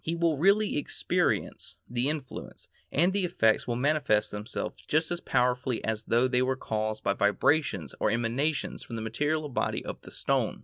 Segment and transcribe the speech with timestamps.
[0.03, 5.83] He will really experience the influence, and the effects will manifest themselves just as powerfully
[5.83, 10.09] as though they were caused by vibrations or emanations from the material body of the
[10.09, 10.59] stone.